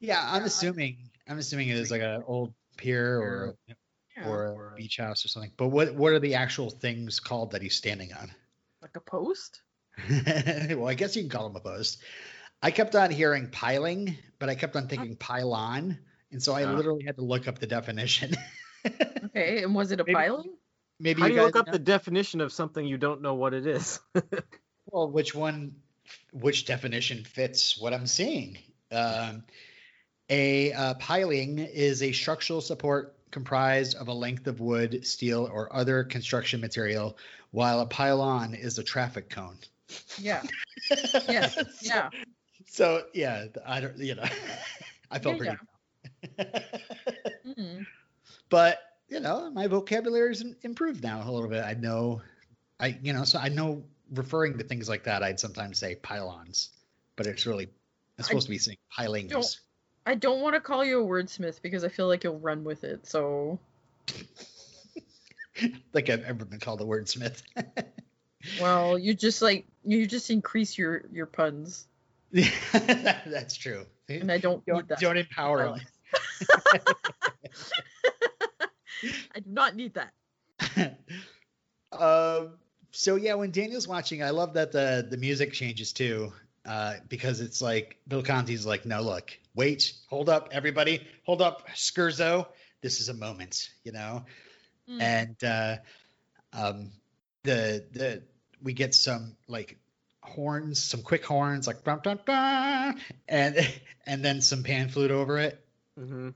Yeah, 0.00 0.22
I'm 0.22 0.42
Yeah, 0.42 0.46
assuming. 0.46 1.08
I'm 1.26 1.38
assuming 1.38 1.68
it 1.68 1.76
is 1.78 1.90
like 1.90 2.02
an 2.02 2.22
old 2.26 2.52
pier 2.76 3.18
or 3.18 3.54
Yeah. 3.66 4.28
or 4.28 4.48
Or 4.48 4.68
a 4.68 4.72
a- 4.72 4.76
beach 4.76 4.98
house 4.98 5.24
or 5.24 5.28
something. 5.28 5.52
But 5.56 5.68
what 5.68 5.94
what 5.94 6.12
are 6.12 6.18
the 6.18 6.34
actual 6.34 6.68
things 6.68 7.18
called 7.18 7.52
that 7.52 7.62
he's 7.62 7.74
standing 7.76 8.12
on? 8.12 8.30
Like 8.82 8.96
a 8.96 9.00
post? 9.00 9.62
well, 10.10 10.86
I 10.86 10.94
guess 10.94 11.16
you 11.16 11.22
can 11.22 11.30
call 11.30 11.48
them 11.48 11.56
a 11.56 11.60
post. 11.60 12.02
I 12.62 12.70
kept 12.70 12.94
on 12.94 13.10
hearing 13.10 13.48
piling, 13.50 14.16
but 14.38 14.48
I 14.50 14.54
kept 14.54 14.76
on 14.76 14.86
thinking 14.86 15.16
pylon, 15.16 15.98
and 16.30 16.42
so 16.42 16.52
I 16.52 16.64
Ah. 16.64 16.72
literally 16.74 17.04
had 17.04 17.16
to 17.16 17.22
look 17.22 17.48
up 17.48 17.58
the 17.58 17.66
definition. 17.66 18.34
Okay, 18.86 19.62
and 19.62 19.74
was 19.74 19.92
it 19.92 20.00
a 20.00 20.04
Maybe- 20.06 20.14
piling? 20.14 20.50
Maybe 21.00 21.20
How 21.20 21.28
you 21.28 21.34
do 21.34 21.38
you 21.38 21.46
look 21.46 21.56
up 21.56 21.66
know- 21.66 21.72
the 21.72 21.78
definition 21.78 22.40
of 22.40 22.52
something 22.52 22.84
you 22.84 22.98
don't 22.98 23.22
know 23.22 23.34
what 23.34 23.54
it 23.54 23.66
is? 23.66 24.00
well, 24.90 25.08
which 25.08 25.32
one, 25.34 25.76
which 26.32 26.64
definition 26.66 27.22
fits 27.24 27.78
what 27.80 27.94
I'm 27.94 28.06
seeing? 28.06 28.58
Um, 28.90 29.44
a 30.28 30.72
uh, 30.72 30.94
piling 30.94 31.58
is 31.60 32.02
a 32.02 32.10
structural 32.12 32.60
support 32.60 33.14
comprised 33.30 33.94
of 33.96 34.08
a 34.08 34.12
length 34.12 34.48
of 34.48 34.58
wood, 34.60 35.06
steel, 35.06 35.48
or 35.52 35.72
other 35.74 36.02
construction 36.02 36.60
material, 36.60 37.16
while 37.52 37.80
a 37.80 37.86
pylon 37.86 38.54
is 38.54 38.78
a 38.78 38.82
traffic 38.82 39.30
cone. 39.30 39.58
Yeah. 40.18 40.42
Yes. 41.28 41.54
So- 41.54 41.62
Yeah. 41.82 42.10
So 42.66 43.02
yeah, 43.14 43.46
I 43.66 43.80
don't, 43.80 43.96
you 43.98 44.14
know, 44.16 44.24
I 45.10 45.18
felt 45.20 45.42
Yeah, 45.42 45.54
pretty. 46.36 46.60
Mm. 47.46 47.86
But 48.50 48.78
you 49.08 49.20
know, 49.20 49.50
my 49.50 49.66
vocabulary's 49.66 50.42
im- 50.42 50.56
improved 50.62 51.02
now 51.02 51.22
a 51.26 51.30
little 51.30 51.48
bit. 51.48 51.64
I 51.64 51.74
know, 51.74 52.20
I 52.78 52.98
you 53.02 53.12
know, 53.12 53.24
so 53.24 53.38
I 53.38 53.48
know 53.48 53.84
referring 54.14 54.58
to 54.58 54.64
things 54.64 54.88
like 54.88 55.04
that, 55.04 55.22
I'd 55.22 55.40
sometimes 55.40 55.78
say 55.78 55.94
pylons, 55.96 56.70
but 57.16 57.26
it's 57.26 57.46
really 57.46 57.68
it's 58.18 58.28
I 58.28 58.30
supposed 58.30 58.46
to 58.46 58.50
be 58.50 58.58
saying 58.58 58.78
pilings. 58.94 59.30
don't- 59.30 59.60
I 60.06 60.14
don't 60.14 60.40
want 60.40 60.54
to 60.54 60.60
call 60.60 60.82
you 60.86 61.02
a 61.02 61.06
wordsmith 61.06 61.60
because 61.60 61.84
I 61.84 61.88
feel 61.88 62.06
like 62.08 62.24
you'll 62.24 62.38
run 62.38 62.64
with 62.64 62.82
it. 62.82 63.06
So, 63.06 63.58
like 65.92 66.08
I've 66.08 66.24
ever 66.24 66.46
been 66.46 66.60
called 66.60 66.80
a 66.80 66.84
wordsmith. 66.84 67.42
well, 68.60 68.98
you 68.98 69.12
just 69.12 69.42
like 69.42 69.66
you 69.84 70.06
just 70.06 70.30
increase 70.30 70.78
your 70.78 71.04
your 71.12 71.26
puns, 71.26 71.88
That's 72.32 73.54
true. 73.54 73.84
and 74.08 74.32
I 74.32 74.38
don't, 74.38 74.64
Don't, 74.64 74.88
that. 74.88 74.98
don't 75.00 75.18
empower 75.18 75.76
them. 75.76 75.80
I 79.38 79.40
do 79.40 79.50
not 79.52 79.76
need 79.76 79.94
that. 79.94 80.12
um, 81.92 82.54
so 82.90 83.14
yeah, 83.14 83.34
when 83.34 83.52
Daniel's 83.52 83.86
watching, 83.86 84.20
I 84.20 84.30
love 84.30 84.54
that 84.54 84.72
the 84.72 85.06
the 85.08 85.16
music 85.16 85.52
changes 85.52 85.92
too, 85.92 86.32
uh, 86.66 86.94
because 87.08 87.40
it's 87.40 87.62
like 87.62 87.98
Bill 88.08 88.24
Conti's 88.24 88.66
like, 88.66 88.84
no, 88.84 89.00
look, 89.00 89.38
wait, 89.54 89.92
hold 90.08 90.28
up, 90.28 90.48
everybody, 90.50 91.06
hold 91.24 91.40
up, 91.40 91.68
Scherzo, 91.68 92.48
this 92.80 93.00
is 93.00 93.08
a 93.08 93.14
moment, 93.14 93.70
you 93.84 93.92
know, 93.92 94.24
Mm. 94.90 95.00
and 95.00 95.44
uh, 95.44 95.76
um, 96.52 96.90
the 97.44 97.84
the 97.92 98.22
we 98.60 98.72
get 98.72 98.92
some 98.92 99.36
like 99.46 99.78
horns, 100.20 100.82
some 100.82 101.02
quick 101.02 101.24
horns, 101.24 101.68
like 101.68 101.84
bum, 101.84 102.00
dum, 102.02 102.18
dum, 102.26 102.96
and 103.28 103.56
and 104.06 104.24
then 104.24 104.40
some 104.40 104.64
pan 104.64 104.88
flute 104.88 105.12
over 105.12 105.38
it, 105.38 105.64
hmm 105.96 106.30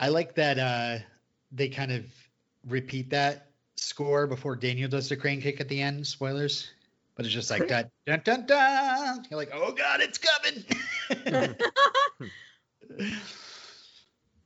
I 0.00 0.08
like 0.08 0.34
that 0.36 0.58
uh, 0.58 1.04
they 1.52 1.68
kind 1.68 1.92
of 1.92 2.04
repeat 2.68 3.10
that 3.10 3.50
score 3.76 4.26
before 4.26 4.56
Daniel 4.56 4.88
does 4.88 5.08
the 5.08 5.16
crane 5.16 5.40
kick 5.40 5.60
at 5.60 5.68
the 5.68 5.80
end. 5.80 6.06
Spoilers, 6.06 6.70
but 7.14 7.24
it's 7.24 7.34
just 7.34 7.50
like 7.50 7.68
that. 7.68 7.90
Dun 8.06 8.22
dun 8.24 8.46
dun. 8.46 9.24
You're 9.30 9.38
like, 9.38 9.50
oh 9.52 9.72
god, 9.72 10.00
it's 10.00 10.18
coming. 10.18 11.56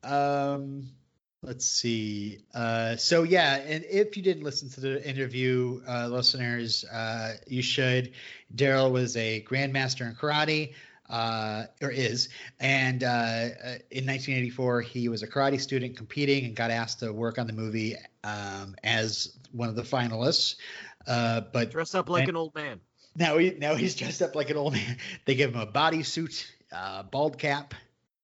um, 0.02 0.88
let's 1.42 1.66
see. 1.66 2.40
Uh, 2.54 2.96
so 2.96 3.23
yeah, 3.23 3.56
and 3.56 3.84
if 3.90 4.16
you 4.16 4.23
didn't 4.23 4.44
listen 4.44 4.68
to 4.70 4.80
the 4.80 5.08
interview, 5.08 5.80
uh, 5.88 6.08
listeners, 6.08 6.84
uh, 6.84 7.34
you 7.46 7.62
should. 7.62 8.12
Darryl 8.54 8.90
was 8.90 9.16
a 9.16 9.42
grandmaster 9.42 10.08
in 10.08 10.14
karate 10.14 10.75
uh, 11.11 11.64
or 11.82 11.90
is. 11.90 12.28
And 12.61 13.02
uh, 13.04 13.06
uh, 13.06 13.78
in 13.90 14.06
1984, 14.06 14.80
he 14.82 15.08
was 15.08 15.23
a 15.23 15.26
karate 15.28 15.61
student 15.61 15.96
competing 15.96 16.44
and 16.44 16.54
got 16.56 16.70
asked 16.70 17.00
to 17.00 17.12
work 17.12 17.38
on 17.38 17.46
the 17.46 17.52
movie 17.52 17.96
um, 18.23 18.75
as 18.82 19.37
one 19.52 19.68
of 19.68 19.76
the 19.76 19.82
finalists. 19.82 20.56
Uh, 21.06 21.42
but 21.52 21.70
Dress 21.70 21.94
up 21.94 22.08
like 22.08 22.23
And- 22.23 22.30
an 22.30 22.37
old 22.37 22.54
man. 22.54 22.80
now 23.16 23.37
he 23.38 23.50
now 23.52 23.75
he's 23.75 23.94
dressed 24.00 24.23
up 24.23 24.34
like 24.34 24.50
an 24.50 24.56
old 24.56 24.73
man. 24.73 24.96
They 25.26 25.34
give 25.34 25.54
him 25.54 25.61
a 25.61 25.66
bodysuit, 25.66 26.44
uh, 26.73 27.02
bald 27.04 27.38
cap. 27.38 27.75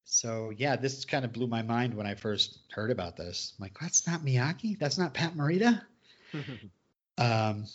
So 0.04 0.50
yeah, 0.56 0.74
this 0.76 1.04
kind 1.04 1.24
of 1.24 1.32
blew 1.32 1.46
my 1.46 1.62
mind 1.62 1.94
when 1.94 2.06
I 2.06 2.14
first 2.14 2.58
heard 2.72 2.90
about 2.90 3.16
this. 3.16 3.52
I'm 3.58 3.62
like, 3.64 3.78
that's 3.80 4.06
not 4.06 4.22
Miyagi. 4.24 4.78
That's 4.78 4.98
not 4.98 5.14
Pat 5.14 5.34
Morita. 5.36 5.82
Um, 7.18 7.66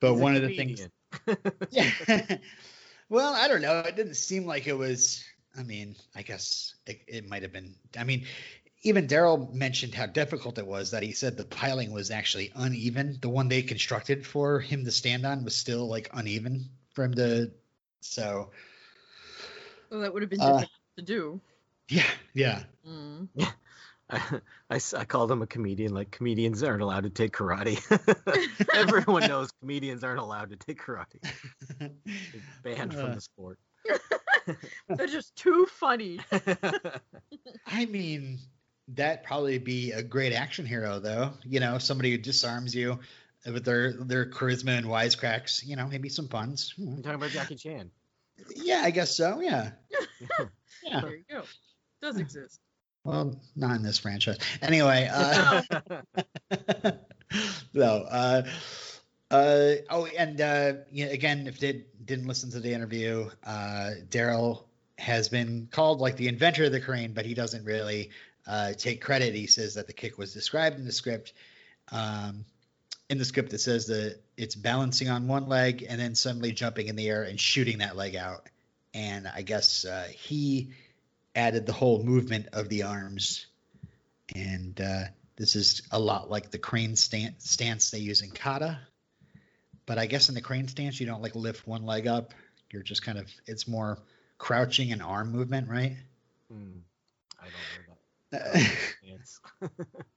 but 0.00 0.14
one 0.16 0.36
of 0.36 0.42
the 0.42 0.54
things 0.54 0.86
yeah. 1.70 1.90
Well, 3.08 3.34
I 3.34 3.48
don't 3.48 3.62
know. 3.62 3.80
It 3.80 3.96
didn't 3.96 4.14
seem 4.16 4.46
like 4.46 4.66
it 4.66 4.76
was. 4.76 5.22
I 5.58 5.62
mean, 5.62 5.96
I 6.14 6.22
guess 6.22 6.74
it, 6.86 7.00
it 7.06 7.28
might 7.28 7.42
have 7.42 7.52
been. 7.52 7.74
I 7.98 8.04
mean, 8.04 8.26
even 8.82 9.06
Darryl 9.06 9.52
mentioned 9.52 9.94
how 9.94 10.06
difficult 10.06 10.58
it 10.58 10.66
was. 10.66 10.90
That 10.90 11.02
he 11.02 11.12
said 11.12 11.36
the 11.36 11.44
piling 11.44 11.92
was 11.92 12.10
actually 12.10 12.52
uneven. 12.54 13.18
The 13.20 13.28
one 13.28 13.48
they 13.48 13.62
constructed 13.62 14.26
for 14.26 14.60
him 14.60 14.84
to 14.84 14.90
stand 14.90 15.24
on 15.24 15.44
was 15.44 15.56
still 15.56 15.88
like 15.88 16.10
uneven 16.12 16.68
for 16.94 17.04
him 17.04 17.14
to. 17.14 17.52
So 18.00 18.50
Well, 19.90 20.00
that 20.00 20.12
would 20.12 20.22
have 20.22 20.30
been 20.30 20.40
Uh, 20.40 20.52
difficult 20.60 20.70
to 20.96 21.02
do. 21.02 21.40
yeah, 21.88 22.10
yeah. 22.34 22.62
Mm. 22.86 23.28
I 24.70 25.04
call 25.04 25.26
them 25.26 25.42
a 25.42 25.46
comedian. 25.48 25.92
Like 25.92 26.12
comedians 26.12 26.62
aren't 26.62 26.82
allowed 26.82 27.04
to 27.04 27.10
take 27.10 27.32
karate. 27.32 27.80
Everyone 28.74 29.26
knows 29.26 29.50
comedians 29.60 30.04
aren't 30.04 30.20
allowed 30.20 30.50
to 30.50 30.56
take 30.56 30.80
karate. 30.80 31.18
They're 32.66 32.76
banned 32.76 32.94
Uh. 32.94 33.00
from 33.04 33.14
the 33.14 33.20
sport. 33.20 33.58
They're 34.88 35.06
just 35.06 35.34
too 35.36 35.66
funny. 35.66 36.20
I 37.66 37.86
mean, 37.86 38.38
that 38.88 39.24
probably 39.24 39.58
be 39.58 39.92
a 39.92 40.02
great 40.02 40.32
action 40.32 40.66
hero, 40.66 40.98
though. 41.00 41.32
You 41.44 41.60
know, 41.60 41.78
somebody 41.78 42.12
who 42.12 42.18
disarms 42.18 42.74
you 42.74 43.00
with 43.44 43.64
their 43.64 43.92
their 43.92 44.26
charisma 44.30 44.78
and 44.78 44.86
wisecracks. 44.86 45.66
You 45.66 45.76
know, 45.76 45.86
maybe 45.88 46.08
some 46.08 46.28
puns. 46.28 46.72
Hmm. 46.76 46.88
I'm 46.96 47.02
talking 47.02 47.14
about 47.16 47.30
Jackie 47.30 47.56
Chan. 47.56 47.90
Yeah, 48.54 48.82
I 48.84 48.90
guess 48.90 49.16
so. 49.16 49.40
Yeah. 49.40 49.70
Yeah. 50.84 51.00
There 51.00 51.16
you 51.16 51.24
go. 51.30 51.42
Does 52.02 52.18
exist. 52.18 52.60
Well, 53.02 53.40
not 53.54 53.76
in 53.76 53.82
this 53.82 53.98
franchise. 53.98 54.38
Anyway, 54.62 55.08
uh, 55.12 55.62
no. 57.72 58.02
Uh, 58.10 58.42
uh, 59.30 59.72
oh, 59.90 60.06
and 60.06 60.40
uh, 60.40 60.72
yeah, 60.92 61.06
again, 61.06 61.46
if 61.46 61.58
did 61.58 61.86
didn't 62.06 62.26
listen 62.26 62.50
to 62.52 62.60
the 62.60 62.72
interview, 62.72 63.28
uh, 63.44 63.90
Darryl 64.08 64.64
has 64.98 65.28
been 65.28 65.68
called 65.70 66.00
like 66.00 66.16
the 66.16 66.28
inventor 66.28 66.64
of 66.64 66.72
the 66.72 66.80
crane, 66.80 67.12
but 67.12 67.26
he 67.26 67.34
doesn't 67.34 67.64
really 67.64 68.10
uh, 68.46 68.72
take 68.72 69.02
credit. 69.02 69.34
He 69.34 69.46
says 69.46 69.74
that 69.74 69.86
the 69.86 69.92
kick 69.92 70.16
was 70.16 70.32
described 70.32 70.78
in 70.78 70.84
the 70.84 70.92
script. 70.92 71.32
Um, 71.92 72.44
in 73.08 73.18
the 73.18 73.24
script, 73.24 73.52
it 73.52 73.58
says 73.58 73.86
that 73.86 74.20
it's 74.36 74.54
balancing 74.54 75.08
on 75.08 75.28
one 75.28 75.46
leg 75.46 75.84
and 75.88 76.00
then 76.00 76.14
suddenly 76.14 76.52
jumping 76.52 76.88
in 76.88 76.96
the 76.96 77.08
air 77.08 77.22
and 77.22 77.38
shooting 77.38 77.78
that 77.78 77.96
leg 77.96 78.16
out. 78.16 78.48
And 78.94 79.30
I 79.32 79.42
guess 79.42 79.84
uh, 79.84 80.08
he 80.10 80.70
added 81.34 81.66
the 81.66 81.72
whole 81.72 82.02
movement 82.02 82.48
of 82.52 82.68
the 82.68 82.84
arms. 82.84 83.46
And 84.34 84.80
uh, 84.80 85.04
this 85.36 85.54
is 85.54 85.82
a 85.92 85.98
lot 85.98 86.30
like 86.30 86.50
the 86.50 86.58
crane 86.58 86.96
stan- 86.96 87.36
stance 87.38 87.90
they 87.90 87.98
use 87.98 88.22
in 88.22 88.30
kata. 88.30 88.80
But 89.86 89.98
I 89.98 90.06
guess 90.06 90.28
in 90.28 90.34
the 90.34 90.40
crane 90.40 90.68
stance, 90.68 91.00
you 91.00 91.06
don't 91.06 91.22
like 91.22 91.34
lift 91.34 91.66
one 91.66 91.84
leg 91.84 92.06
up. 92.06 92.34
You're 92.70 92.82
just 92.82 93.02
kind 93.02 93.18
of, 93.18 93.30
it's 93.46 93.68
more 93.68 93.98
crouching 94.38 94.92
and 94.92 95.00
arm 95.00 95.30
movement, 95.30 95.68
right? 95.68 95.96
Hmm. 96.50 96.78
I 97.40 97.44
don't 97.44 97.88
know 97.88 98.68
that. 99.60 99.72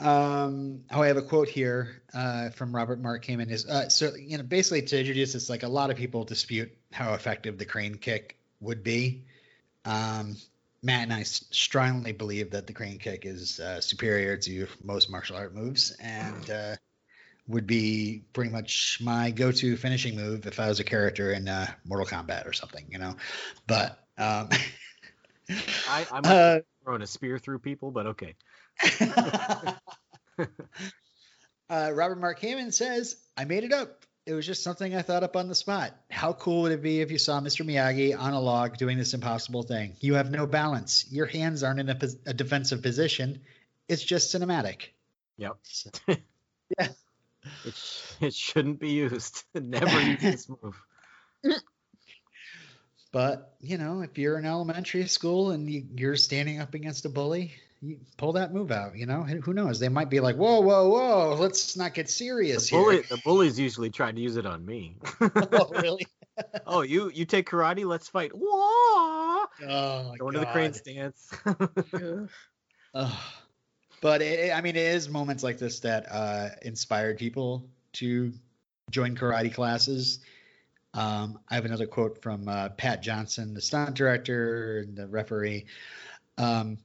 Um, 0.00 0.84
oh, 0.92 1.02
I 1.02 1.08
have 1.08 1.16
a 1.16 1.22
quote 1.22 1.48
here 1.48 2.02
uh, 2.14 2.50
from 2.50 2.74
Robert 2.74 3.00
Mark 3.00 3.24
Kamen. 3.24 3.50
Is 3.50 3.66
uh, 3.66 3.88
so 3.88 4.14
you 4.14 4.36
know 4.36 4.44
basically 4.44 4.82
to 4.82 4.98
introduce 4.98 5.32
this, 5.32 5.50
like 5.50 5.64
a 5.64 5.68
lot 5.68 5.90
of 5.90 5.96
people 5.96 6.24
dispute 6.24 6.70
how 6.92 7.14
effective 7.14 7.58
the 7.58 7.64
crane 7.64 7.96
kick 7.96 8.38
would 8.60 8.84
be. 8.84 9.24
Um, 9.84 10.36
Matt 10.82 11.02
and 11.02 11.12
I 11.12 11.24
strongly 11.24 12.12
believe 12.12 12.52
that 12.52 12.68
the 12.68 12.72
crane 12.72 12.98
kick 12.98 13.26
is 13.26 13.58
uh, 13.58 13.80
superior 13.80 14.36
to 14.36 14.68
most 14.84 15.10
martial 15.10 15.36
art 15.36 15.52
moves 15.52 15.90
and 15.98 16.48
uh, 16.48 16.76
would 17.48 17.66
be 17.66 18.22
pretty 18.32 18.50
much 18.50 18.98
my 19.00 19.30
go-to 19.30 19.76
finishing 19.76 20.16
move 20.16 20.46
if 20.46 20.60
I 20.60 20.68
was 20.68 20.80
a 20.80 20.84
character 20.84 21.32
in 21.32 21.48
uh, 21.48 21.66
Mortal 21.84 22.06
Kombat 22.06 22.46
or 22.46 22.52
something, 22.52 22.84
you 22.90 22.98
know. 22.98 23.16
But 23.66 23.98
um, 24.18 24.50
I, 25.88 26.06
I'm 26.12 26.22
uh, 26.24 26.58
throwing 26.84 27.02
a 27.02 27.06
spear 27.06 27.38
through 27.38 27.60
people, 27.60 27.90
but 27.90 28.08
okay. 28.08 28.34
uh, 31.70 31.90
Robert 31.92 32.20
Mark 32.20 32.40
Kamen 32.40 32.72
says, 32.72 33.16
I 33.36 33.44
made 33.44 33.64
it 33.64 33.72
up. 33.72 34.04
It 34.26 34.34
was 34.34 34.44
just 34.44 34.62
something 34.62 34.94
I 34.94 35.00
thought 35.00 35.22
up 35.22 35.36
on 35.36 35.48
the 35.48 35.54
spot. 35.54 35.94
How 36.10 36.34
cool 36.34 36.62
would 36.62 36.72
it 36.72 36.82
be 36.82 37.00
if 37.00 37.10
you 37.10 37.16
saw 37.16 37.40
Mr. 37.40 37.64
Miyagi 37.64 38.18
on 38.18 38.34
a 38.34 38.40
log 38.40 38.76
doing 38.76 38.98
this 38.98 39.14
impossible 39.14 39.62
thing? 39.62 39.96
You 40.00 40.14
have 40.14 40.30
no 40.30 40.46
balance. 40.46 41.06
Your 41.10 41.24
hands 41.24 41.62
aren't 41.62 41.80
in 41.80 41.88
a, 41.88 41.98
a 42.26 42.34
defensive 42.34 42.82
position. 42.82 43.40
It's 43.88 44.02
just 44.04 44.34
cinematic. 44.34 44.88
Yep. 45.38 45.56
So- 45.62 45.90
It, 47.64 47.74
sh- 47.74 48.12
it 48.20 48.34
shouldn't 48.34 48.80
be 48.80 48.90
used. 48.90 49.44
Never 49.54 50.00
use 50.00 50.20
this 50.20 50.48
move. 50.48 50.80
but, 53.12 53.54
you 53.60 53.78
know, 53.78 54.02
if 54.02 54.18
you're 54.18 54.38
in 54.38 54.44
elementary 54.44 55.06
school 55.06 55.50
and 55.50 55.70
you, 55.70 55.84
you're 55.94 56.16
standing 56.16 56.60
up 56.60 56.74
against 56.74 57.04
a 57.04 57.08
bully, 57.08 57.52
you 57.80 57.98
pull 58.16 58.32
that 58.32 58.52
move 58.52 58.70
out, 58.72 58.96
you 58.96 59.06
know? 59.06 59.22
Who 59.22 59.52
knows? 59.52 59.78
They 59.78 59.88
might 59.88 60.10
be 60.10 60.20
like, 60.20 60.36
whoa, 60.36 60.60
whoa, 60.60 60.88
whoa, 60.88 61.36
let's 61.38 61.76
not 61.76 61.94
get 61.94 62.10
serious 62.10 62.68
The, 62.68 62.76
bully, 62.76 62.94
here. 62.96 63.04
the 63.08 63.18
bullies 63.18 63.58
usually 63.58 63.90
try 63.90 64.10
to 64.10 64.20
use 64.20 64.36
it 64.36 64.46
on 64.46 64.64
me. 64.66 64.96
oh, 65.20 65.70
really? 65.80 66.06
oh, 66.66 66.82
you 66.82 67.10
you 67.14 67.24
take 67.24 67.48
karate? 67.48 67.84
Let's 67.84 68.08
fight. 68.08 68.32
Whoa! 68.34 69.46
Oh, 69.60 70.08
my 70.08 70.16
Go 70.18 70.28
into 70.28 70.40
the 70.40 70.46
crane 70.46 70.72
God. 70.72 70.76
stance. 70.76 71.30
But 74.00 74.22
it- 74.22 74.52
I 74.52 74.60
mean, 74.60 74.76
it 74.76 74.82
is 74.94 75.08
moments 75.08 75.42
like 75.42 75.58
this 75.58 75.80
that 75.80 76.10
uh, 76.10 76.50
inspired 76.62 77.18
people 77.18 77.68
to 77.94 78.32
join 78.90 79.16
karate 79.16 79.52
classes. 79.52 80.20
Um, 80.94 81.38
I 81.48 81.54
have 81.54 81.64
another 81.64 81.86
quote 81.86 82.22
from 82.22 82.48
uh, 82.48 82.70
Pat 82.70 83.02
Johnson, 83.02 83.54
the 83.54 83.60
stunt 83.60 83.94
director 83.94 84.78
and 84.80 84.96
the 84.96 85.06
referee. 85.06 85.66
Um, 86.38 86.78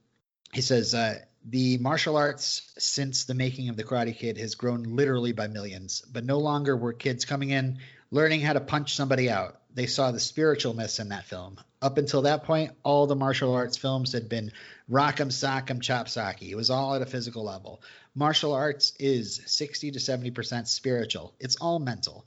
he 0.52 0.60
says, 0.60 0.94
uh, 0.94 1.20
The 1.48 1.78
martial 1.78 2.16
arts 2.16 2.72
since 2.78 3.24
the 3.24 3.34
making 3.34 3.68
of 3.70 3.76
The 3.76 3.84
Karate 3.84 4.16
Kid 4.16 4.36
has 4.38 4.54
grown 4.54 4.82
literally 4.82 5.32
by 5.32 5.46
millions, 5.48 6.02
but 6.12 6.24
no 6.24 6.38
longer 6.38 6.76
were 6.76 6.92
kids 6.92 7.24
coming 7.24 7.50
in 7.50 7.78
learning 8.10 8.40
how 8.40 8.52
to 8.52 8.60
punch 8.60 8.94
somebody 8.94 9.30
out. 9.30 9.60
They 9.74 9.86
saw 9.86 10.12
the 10.12 10.18
spiritualness 10.18 11.00
in 11.00 11.08
that 11.08 11.24
film. 11.24 11.58
Up 11.82 11.98
until 11.98 12.22
that 12.22 12.44
point, 12.44 12.72
all 12.84 13.06
the 13.06 13.16
martial 13.16 13.54
arts 13.54 13.76
films 13.76 14.12
had 14.12 14.28
been 14.28 14.52
rock'em 14.90 15.28
sock'em 15.28 15.80
chop 15.82 16.06
socky. 16.06 16.50
It 16.50 16.54
was 16.54 16.70
all 16.70 16.94
at 16.94 17.02
a 17.02 17.06
physical 17.06 17.44
level. 17.44 17.82
Martial 18.14 18.52
arts 18.52 18.92
is 19.00 19.42
60 19.46 19.92
to 19.92 19.98
70% 19.98 20.68
spiritual. 20.68 21.34
It's 21.40 21.56
all 21.56 21.80
mental. 21.80 22.24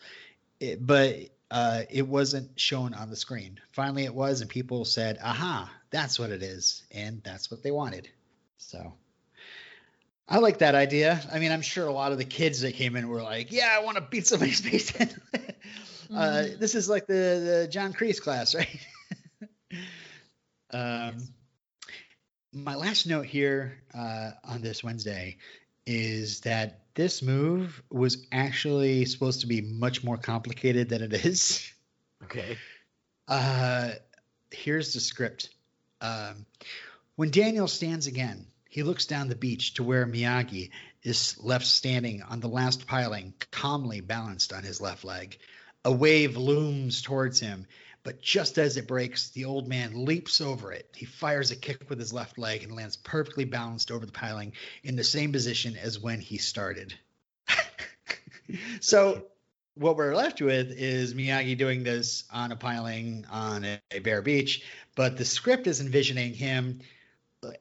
It, 0.60 0.86
but 0.86 1.16
uh, 1.50 1.84
it 1.90 2.06
wasn't 2.06 2.60
shown 2.60 2.94
on 2.94 3.10
the 3.10 3.16
screen. 3.16 3.60
Finally, 3.72 4.04
it 4.04 4.14
was, 4.14 4.42
and 4.42 4.50
people 4.50 4.84
said, 4.84 5.18
aha, 5.24 5.72
that's 5.90 6.20
what 6.20 6.32
it 6.32 6.44
is. 6.44 6.84
And 6.92 7.24
that's 7.24 7.50
what 7.50 7.64
they 7.64 7.72
wanted. 7.72 8.10
So 8.58 8.94
I 10.28 10.40
like 10.40 10.58
that 10.58 10.76
idea. 10.76 11.22
I 11.32 11.40
mean, 11.40 11.54
I'm 11.54 11.62
sure 11.62 11.88
a 11.88 11.94
lot 11.94 12.12
of 12.12 12.18
the 12.18 12.26
kids 12.26 12.62
that 12.62 12.74
came 12.74 12.98
in 12.98 13.08
were 13.08 13.24
like, 13.24 13.54
yeah, 13.54 13.70
I 13.72 13.84
want 13.84 13.96
to 13.96 14.02
beat 14.02 14.28
somebody's 14.28 14.60
face 14.60 14.94
in. 14.96 15.10
uh, 16.14 16.44
Mhm. 16.44 16.60
this 16.60 16.76
is 16.76 16.90
like 16.90 17.08
the, 17.08 17.14
the 17.14 17.68
John 17.72 17.94
Kreese 17.94 18.22
class, 18.22 18.56
right? 18.56 18.80
um, 20.72 21.18
my 22.54 22.76
last 22.76 23.08
note 23.08 23.26
here 23.26 23.78
uh, 23.94 24.32
on 24.44 24.62
this 24.62 24.84
Wednesday 24.84 25.38
is 25.86 26.42
that 26.42 26.82
this 26.96 27.22
move 27.22 27.82
was 27.90 28.26
actually 28.32 29.06
supposed 29.06 29.42
to 29.42 29.48
be 29.48 29.62
much 29.62 30.04
more 30.04 30.18
complicated 30.18 30.90
than 30.90 31.02
it 31.02 31.14
is. 31.14 31.70
okay. 32.24 32.58
Uh, 33.30 33.92
here's 34.52 34.94
the 34.94 35.02
script. 35.02 35.50
Um, 36.00 36.46
when 37.18 37.30
Daniel 37.30 37.68
stands 37.68 38.08
again, 38.08 38.48
he 38.70 38.84
looks 38.84 39.06
down 39.06 39.28
the 39.28 39.36
beach 39.36 39.74
to 39.74 39.84
where 39.84 40.06
Miyagi 40.06 40.70
is 41.04 41.38
left 41.44 41.66
standing 41.66 42.22
on 42.22 42.40
the 42.40 42.48
last 42.48 42.88
piling, 42.88 43.34
calmly 43.52 44.00
balanced 44.00 44.54
on 44.54 44.64
his 44.64 44.80
left 44.80 45.04
leg. 45.04 45.38
A 45.88 45.92
wave 45.92 46.36
looms 46.36 47.02
towards 47.02 47.40
him, 47.40 47.66
but 48.04 48.22
just 48.22 48.58
as 48.58 48.76
it 48.76 48.90
breaks, 48.90 49.30
the 49.30 49.46
old 49.46 49.70
man 49.70 50.04
leaps 50.04 50.42
over 50.42 50.74
it. 50.74 50.90
He 50.94 51.06
fires 51.06 51.52
a 51.52 51.56
kick 51.56 51.90
with 51.90 51.98
his 51.98 52.12
left 52.12 52.38
leg 52.38 52.64
and 52.64 52.76
lands 52.76 52.98
perfectly 52.98 53.46
balanced 53.46 53.90
over 53.90 54.06
the 54.06 54.12
piling 54.12 54.52
in 54.84 54.98
the 54.98 55.04
same 55.06 55.32
position 55.32 55.78
as 55.78 55.98
when 55.98 56.20
he 56.20 56.40
started. 56.40 56.94
so, 58.82 59.28
what 59.76 59.96
we're 59.96 60.14
left 60.14 60.42
with 60.42 60.72
is 60.72 61.14
Miyagi 61.14 61.58
doing 61.58 61.84
this 61.84 62.26
on 62.34 62.52
a 62.52 62.58
piling 62.58 63.26
on 63.32 63.64
a, 63.64 64.00
bare 64.00 64.22
beach, 64.22 64.66
but 64.94 65.16
the 65.16 65.24
script 65.24 65.68
is 65.68 65.80
envisioning 65.80 66.34
him 66.34 66.82
uh, 67.44 67.52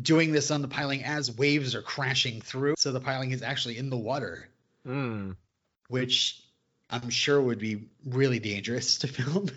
doing 0.00 0.30
this 0.30 0.52
on 0.52 0.62
the 0.62 0.68
piling 0.68 1.02
as 1.02 1.36
waves 1.36 1.74
are 1.74 1.82
crashing 1.82 2.40
through. 2.40 2.74
So 2.78 2.92
the 2.92 3.00
piling 3.00 3.32
is 3.32 3.42
actually 3.42 3.76
in 3.76 3.90
the 3.90 3.98
water, 3.98 4.46
Mm. 4.86 5.34
which 5.88 6.43
I'm 7.02 7.10
sure 7.10 7.40
would 7.40 7.58
be 7.58 7.88
really 8.06 8.38
dangerous 8.38 8.98
to 8.98 9.08
film. 9.08 9.48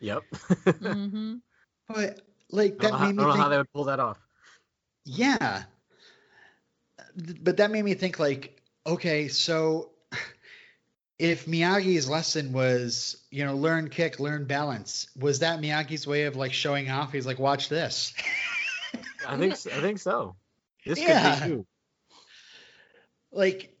Yep. 0.00 0.24
hmm 0.80 1.34
But 1.88 2.20
like 2.50 2.78
I 2.80 2.82
don't 2.82 2.82
that 2.82 2.92
know, 2.92 2.98
how, 2.98 3.04
I 3.04 3.12
made 3.12 3.16
don't 3.16 3.16
me 3.16 3.24
know 3.24 3.32
how 3.32 3.48
they 3.48 3.56
would 3.56 3.72
pull 3.72 3.84
that 3.84 4.00
off. 4.00 4.18
yeah. 5.04 5.64
But 7.40 7.56
that 7.58 7.70
made 7.70 7.84
me 7.84 7.94
think 7.94 8.18
like, 8.18 8.60
okay, 8.86 9.28
so 9.28 9.90
if 11.18 11.46
Miyagi's 11.46 12.08
lesson 12.08 12.52
was, 12.52 13.22
you 13.30 13.44
know, 13.44 13.56
learn 13.56 13.88
kick, 13.90 14.18
learn 14.20 14.44
balance, 14.46 15.08
was 15.18 15.40
that 15.40 15.60
Miyagi's 15.60 16.06
way 16.06 16.24
of 16.24 16.36
like 16.36 16.52
showing 16.52 16.90
off? 16.90 17.12
He's 17.12 17.26
like, 17.26 17.38
watch 17.38 17.68
this. 17.68 18.12
I 19.28 19.36
think 19.38 19.52
s- 19.52 19.66
I 19.66 19.80
think 19.80 19.98
so. 19.98 20.36
This 20.84 20.98
Yeah. 20.98 21.32
could 21.34 21.44
be 21.44 21.50
you. 21.50 21.66
like 23.30 23.76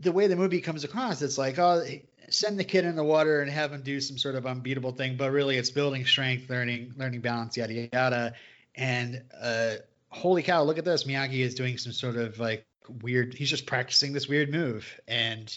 the 0.00 0.12
way 0.12 0.26
the 0.26 0.36
movie 0.36 0.60
comes 0.60 0.84
across, 0.84 1.22
it's 1.22 1.38
like, 1.38 1.58
oh, 1.58 1.84
send 2.30 2.58
the 2.58 2.64
kid 2.64 2.84
in 2.84 2.96
the 2.96 3.04
water 3.04 3.40
and 3.40 3.50
have 3.50 3.72
him 3.72 3.82
do 3.82 4.00
some 4.00 4.18
sort 4.18 4.34
of 4.34 4.46
unbeatable 4.46 4.92
thing, 4.92 5.16
but 5.16 5.30
really 5.30 5.56
it's 5.56 5.70
building 5.70 6.04
strength, 6.06 6.48
learning, 6.50 6.92
learning 6.96 7.20
balance, 7.20 7.56
yada 7.56 7.88
yada. 7.92 8.34
And 8.74 9.22
uh, 9.40 9.74
holy 10.08 10.42
cow, 10.42 10.62
look 10.62 10.78
at 10.78 10.84
this! 10.84 11.04
Miyagi 11.04 11.40
is 11.40 11.54
doing 11.54 11.78
some 11.78 11.92
sort 11.92 12.16
of 12.16 12.38
like 12.38 12.66
weird. 13.02 13.34
He's 13.34 13.50
just 13.50 13.66
practicing 13.66 14.12
this 14.12 14.28
weird 14.28 14.50
move, 14.50 15.00
and 15.08 15.56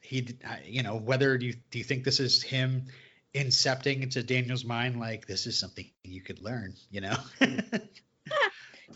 he, 0.00 0.26
you 0.64 0.82
know, 0.82 0.96
whether 0.96 1.38
do 1.38 1.46
you 1.46 1.54
do 1.70 1.78
you 1.78 1.84
think 1.84 2.04
this 2.04 2.20
is 2.20 2.42
him 2.42 2.86
incepting 3.34 4.02
into 4.02 4.22
Daniel's 4.22 4.64
mind, 4.64 4.98
like 4.98 5.26
this 5.26 5.46
is 5.46 5.58
something 5.58 5.88
you 6.02 6.20
could 6.20 6.40
learn, 6.42 6.74
you 6.90 7.00
know? 7.00 7.16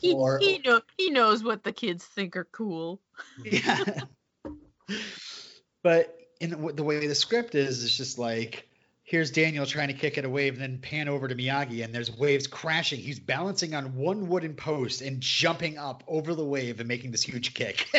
He 0.00 0.14
Or- 0.14 0.38
he 0.38 0.58
know 0.58 0.80
he 0.96 1.10
knows 1.10 1.44
what 1.44 1.64
the 1.64 1.72
kids 1.72 2.04
think 2.04 2.34
are 2.36 2.46
cool. 2.46 3.00
yeah. 3.44 4.00
but 5.82 6.18
in 6.42 6.50
the, 6.50 6.72
the 6.72 6.82
way 6.82 7.06
the 7.06 7.14
script 7.14 7.54
is, 7.54 7.84
it's 7.84 7.96
just 7.96 8.18
like 8.18 8.68
here's 9.04 9.30
Daniel 9.30 9.64
trying 9.64 9.88
to 9.88 9.94
kick 9.94 10.18
at 10.18 10.24
a 10.24 10.28
wave, 10.28 10.54
and 10.54 10.62
then 10.62 10.78
pan 10.78 11.08
over 11.08 11.28
to 11.28 11.34
Miyagi, 11.34 11.84
and 11.84 11.94
there's 11.94 12.14
waves 12.16 12.46
crashing. 12.46 12.98
He's 12.98 13.20
balancing 13.20 13.74
on 13.74 13.94
one 13.94 14.28
wooden 14.28 14.54
post 14.54 15.02
and 15.02 15.20
jumping 15.20 15.78
up 15.78 16.02
over 16.08 16.34
the 16.34 16.44
wave 16.44 16.80
and 16.80 16.88
making 16.88 17.12
this 17.12 17.22
huge 17.22 17.54
kick. 17.54 17.88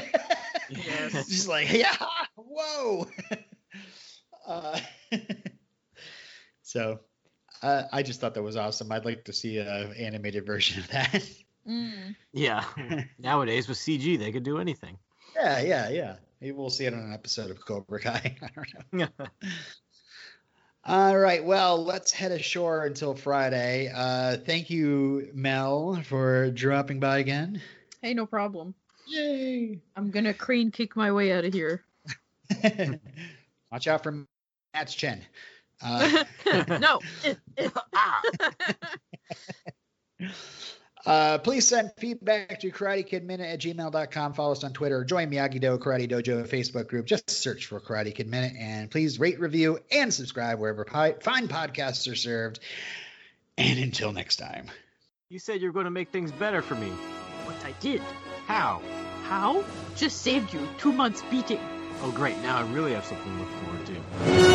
Yes. 0.70 1.12
just 1.30 1.48
like 1.48 1.72
yeah, 1.72 1.94
whoa. 2.36 3.06
uh, 4.48 4.80
so. 6.62 7.02
Uh, 7.62 7.84
I 7.94 8.02
just 8.02 8.20
thought 8.20 8.34
that 8.34 8.42
was 8.42 8.56
awesome. 8.58 8.92
I'd 8.92 9.06
like 9.06 9.26
to 9.26 9.34
see 9.34 9.58
an 9.60 9.94
animated 9.94 10.46
version 10.46 10.80
of 10.80 10.88
that. 10.90 11.30
Mm. 11.68 12.16
Yeah. 12.32 12.64
Nowadays 13.20 13.68
with 13.68 13.78
CG, 13.78 14.18
they 14.18 14.32
could 14.32 14.44
do 14.44 14.58
anything. 14.58 14.98
yeah, 15.36 15.62
yeah, 15.62 15.90
yeah. 15.90 16.16
Maybe 16.44 16.58
we'll 16.58 16.70
see 16.70 16.84
it 16.86 16.94
on 16.94 17.00
an 17.00 17.14
episode 17.14 17.52
of 17.52 17.66
Cobra 17.66 18.02
Kai. 18.02 18.36
I 18.42 18.50
don't 18.54 18.74
know. 18.92 19.08
All 20.84 21.18
right. 21.18 21.42
Well, 21.42 21.82
let's 21.86 22.12
head 22.12 22.34
ashore 22.34 22.84
until 22.84 23.16
Friday. 23.16 23.90
Uh, 23.96 24.36
thank 24.46 24.70
you, 24.70 25.30
Mel, 25.34 26.04
for 26.04 26.52
dropping 26.52 27.00
by 27.00 27.20
again. 27.20 27.62
Hey, 28.02 28.14
no 28.14 28.26
problem. 28.26 28.76
Yay! 29.08 29.80
I'm 29.96 30.12
gonna 30.12 30.34
crane 30.34 30.70
kick 30.70 30.98
my 30.98 31.14
way 31.14 31.32
out 31.32 31.46
of 31.46 31.54
here. 31.54 31.86
Watch 33.72 33.88
out 33.88 34.04
for 34.04 34.26
Matt's 34.74 34.96
chin. 34.96 35.22
Uh, 35.82 36.26
no. 36.82 37.00
ah. 37.96 38.22
Uh, 41.06 41.38
please 41.40 41.68
send 41.68 41.92
feedback 41.98 42.62
to 42.62 42.72
Karate 42.72 43.02
at 43.02 43.60
gmail.com. 43.60 44.34
Follow 44.34 44.52
us 44.54 44.64
on 44.64 44.74
Twitter. 44.74 45.04
Join 45.04 45.30
Miyagi 45.30 45.60
Do 45.60 45.78
Karate 45.78 46.10
Dojo 46.10 46.48
Facebook 46.48 46.88
group. 46.88 47.06
Just 47.06 47.30
search 47.30 47.66
for 47.66 47.80
Karate 47.80 48.16
Kid 48.16 48.28
Minute. 48.28 48.54
And 48.58 48.90
please 48.90 49.20
rate, 49.20 49.40
review, 49.40 49.80
and 49.92 50.14
subscribe 50.14 50.60
wherever 50.60 50.86
pi- 50.86 51.16
fine 51.22 51.48
podcasts 51.48 52.10
are 52.12 52.16
served. 52.16 52.60
And 53.58 53.80
until 53.80 54.14
next 54.14 54.38
time. 54.38 54.72
You 55.30 55.40
said 55.40 55.62
you 55.62 55.68
were 55.68 55.74
going 55.74 55.86
to 55.86 55.92
make 55.92 56.10
things 56.10 56.32
better 56.32 56.62
for 56.62 56.76
me. 56.76 56.92
But 57.46 57.56
I 57.66 57.74
did. 57.80 58.02
How? 58.48 58.82
How? 59.24 59.64
Just 59.96 60.22
saved 60.22 60.54
you 60.54 60.68
two 60.78 60.92
months 60.92 61.22
beating. 61.30 61.60
Oh, 62.02 62.12
great. 62.12 62.38
Now 62.40 62.58
I 62.58 62.72
really 62.72 62.94
have 62.94 63.06
something 63.06 63.32
to 63.32 63.40
look 63.40 63.50
forward 63.50 63.86
to. 63.88 64.53